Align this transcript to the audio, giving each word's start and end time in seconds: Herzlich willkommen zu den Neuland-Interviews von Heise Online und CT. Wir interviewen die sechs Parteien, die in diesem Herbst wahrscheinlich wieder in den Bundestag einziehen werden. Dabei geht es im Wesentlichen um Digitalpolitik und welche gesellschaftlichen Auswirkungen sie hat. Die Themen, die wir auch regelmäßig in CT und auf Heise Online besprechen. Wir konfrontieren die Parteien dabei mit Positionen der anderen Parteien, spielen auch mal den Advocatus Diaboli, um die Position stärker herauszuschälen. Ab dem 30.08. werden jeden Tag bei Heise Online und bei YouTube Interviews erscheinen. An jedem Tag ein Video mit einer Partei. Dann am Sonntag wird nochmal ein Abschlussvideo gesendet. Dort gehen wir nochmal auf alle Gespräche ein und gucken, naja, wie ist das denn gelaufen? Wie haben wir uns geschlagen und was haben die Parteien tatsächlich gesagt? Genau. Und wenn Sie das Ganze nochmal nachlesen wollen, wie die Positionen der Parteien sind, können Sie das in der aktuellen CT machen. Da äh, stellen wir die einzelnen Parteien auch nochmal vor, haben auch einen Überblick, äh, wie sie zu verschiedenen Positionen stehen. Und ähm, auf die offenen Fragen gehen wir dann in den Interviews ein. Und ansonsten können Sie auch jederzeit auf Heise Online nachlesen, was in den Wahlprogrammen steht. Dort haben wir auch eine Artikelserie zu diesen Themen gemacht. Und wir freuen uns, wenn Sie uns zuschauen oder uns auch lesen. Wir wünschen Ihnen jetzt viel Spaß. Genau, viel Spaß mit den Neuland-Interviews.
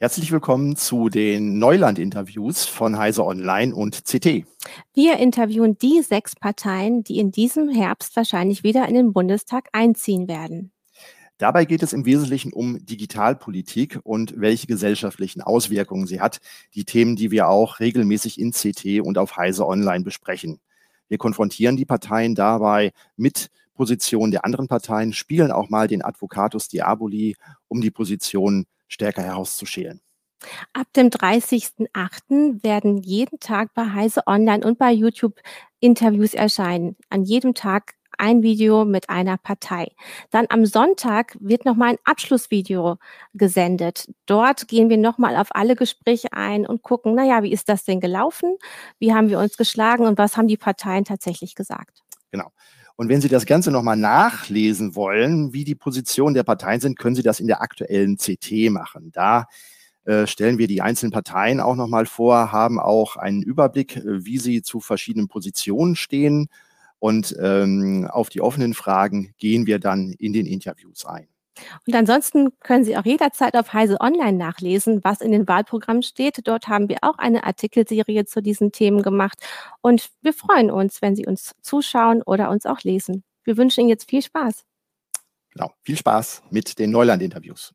Herzlich 0.00 0.30
willkommen 0.30 0.76
zu 0.76 1.08
den 1.08 1.58
Neuland-Interviews 1.58 2.66
von 2.66 2.98
Heise 2.98 3.26
Online 3.26 3.74
und 3.74 4.04
CT. 4.04 4.44
Wir 4.94 5.16
interviewen 5.16 5.76
die 5.76 6.02
sechs 6.02 6.36
Parteien, 6.36 7.02
die 7.02 7.18
in 7.18 7.32
diesem 7.32 7.68
Herbst 7.68 8.14
wahrscheinlich 8.14 8.62
wieder 8.62 8.86
in 8.86 8.94
den 8.94 9.12
Bundestag 9.12 9.68
einziehen 9.72 10.28
werden. 10.28 10.70
Dabei 11.38 11.64
geht 11.64 11.82
es 11.82 11.92
im 11.92 12.04
Wesentlichen 12.04 12.52
um 12.52 12.78
Digitalpolitik 12.86 13.98
und 14.04 14.34
welche 14.36 14.68
gesellschaftlichen 14.68 15.42
Auswirkungen 15.42 16.06
sie 16.06 16.20
hat. 16.20 16.38
Die 16.76 16.84
Themen, 16.84 17.16
die 17.16 17.32
wir 17.32 17.48
auch 17.48 17.80
regelmäßig 17.80 18.40
in 18.40 18.52
CT 18.52 19.00
und 19.00 19.18
auf 19.18 19.36
Heise 19.36 19.66
Online 19.66 20.04
besprechen. 20.04 20.60
Wir 21.08 21.18
konfrontieren 21.18 21.76
die 21.76 21.86
Parteien 21.86 22.36
dabei 22.36 22.92
mit 23.16 23.50
Positionen 23.74 24.30
der 24.30 24.44
anderen 24.44 24.68
Parteien, 24.68 25.12
spielen 25.12 25.50
auch 25.50 25.70
mal 25.70 25.88
den 25.88 26.04
Advocatus 26.04 26.68
Diaboli, 26.68 27.34
um 27.66 27.80
die 27.80 27.90
Position 27.90 28.66
stärker 28.88 29.22
herauszuschälen. 29.22 30.00
Ab 30.72 30.86
dem 30.94 31.08
30.08. 31.08 32.62
werden 32.62 32.98
jeden 32.98 33.40
Tag 33.40 33.74
bei 33.74 33.90
Heise 33.92 34.26
Online 34.26 34.64
und 34.64 34.78
bei 34.78 34.92
YouTube 34.92 35.40
Interviews 35.80 36.34
erscheinen. 36.34 36.96
An 37.10 37.24
jedem 37.24 37.54
Tag 37.54 37.94
ein 38.18 38.42
Video 38.42 38.84
mit 38.84 39.08
einer 39.10 39.36
Partei. 39.36 39.92
Dann 40.30 40.46
am 40.48 40.66
Sonntag 40.66 41.36
wird 41.40 41.64
nochmal 41.64 41.90
ein 41.90 41.98
Abschlussvideo 42.04 42.96
gesendet. 43.34 44.08
Dort 44.26 44.68
gehen 44.68 44.88
wir 44.90 44.96
nochmal 44.96 45.36
auf 45.36 45.48
alle 45.50 45.76
Gespräche 45.76 46.32
ein 46.32 46.66
und 46.66 46.82
gucken, 46.82 47.14
naja, 47.14 47.42
wie 47.42 47.52
ist 47.52 47.68
das 47.68 47.84
denn 47.84 48.00
gelaufen? 48.00 48.56
Wie 48.98 49.14
haben 49.14 49.28
wir 49.28 49.38
uns 49.38 49.56
geschlagen 49.56 50.04
und 50.04 50.18
was 50.18 50.36
haben 50.36 50.48
die 50.48 50.56
Parteien 50.56 51.04
tatsächlich 51.04 51.54
gesagt? 51.54 52.02
Genau. 52.30 52.52
Und 52.96 53.08
wenn 53.08 53.20
Sie 53.20 53.28
das 53.28 53.46
Ganze 53.46 53.70
nochmal 53.70 53.96
nachlesen 53.96 54.96
wollen, 54.96 55.52
wie 55.52 55.64
die 55.64 55.76
Positionen 55.76 56.34
der 56.34 56.42
Parteien 56.42 56.80
sind, 56.80 56.98
können 56.98 57.14
Sie 57.14 57.22
das 57.22 57.38
in 57.38 57.46
der 57.46 57.62
aktuellen 57.62 58.16
CT 58.16 58.70
machen. 58.70 59.12
Da 59.12 59.46
äh, 60.08 60.26
stellen 60.26 60.56
wir 60.56 60.68
die 60.68 60.80
einzelnen 60.80 61.12
Parteien 61.12 61.60
auch 61.60 61.76
nochmal 61.76 62.06
vor, 62.06 62.50
haben 62.50 62.80
auch 62.80 63.16
einen 63.16 63.42
Überblick, 63.42 63.96
äh, 63.96 64.24
wie 64.24 64.38
sie 64.38 64.62
zu 64.62 64.80
verschiedenen 64.80 65.28
Positionen 65.28 65.96
stehen. 65.96 66.48
Und 66.98 67.36
ähm, 67.40 68.08
auf 68.10 68.30
die 68.30 68.40
offenen 68.40 68.72
Fragen 68.72 69.34
gehen 69.38 69.66
wir 69.66 69.78
dann 69.78 70.12
in 70.12 70.32
den 70.32 70.46
Interviews 70.46 71.04
ein. 71.04 71.28
Und 71.86 71.94
ansonsten 71.94 72.50
können 72.60 72.84
Sie 72.84 72.96
auch 72.96 73.04
jederzeit 73.04 73.56
auf 73.56 73.72
Heise 73.72 74.00
Online 74.00 74.36
nachlesen, 74.36 75.02
was 75.04 75.20
in 75.20 75.32
den 75.32 75.48
Wahlprogrammen 75.48 76.02
steht. 76.02 76.46
Dort 76.46 76.68
haben 76.68 76.88
wir 76.88 76.98
auch 77.02 77.18
eine 77.18 77.44
Artikelserie 77.44 78.24
zu 78.24 78.42
diesen 78.42 78.72
Themen 78.72 79.02
gemacht. 79.02 79.38
Und 79.80 80.10
wir 80.22 80.32
freuen 80.32 80.70
uns, 80.70 81.02
wenn 81.02 81.16
Sie 81.16 81.26
uns 81.26 81.54
zuschauen 81.62 82.22
oder 82.22 82.50
uns 82.50 82.66
auch 82.66 82.82
lesen. 82.82 83.24
Wir 83.44 83.56
wünschen 83.56 83.80
Ihnen 83.80 83.88
jetzt 83.88 84.08
viel 84.08 84.22
Spaß. 84.22 84.64
Genau, 85.50 85.72
viel 85.82 85.96
Spaß 85.96 86.42
mit 86.50 86.78
den 86.78 86.90
Neuland-Interviews. 86.90 87.72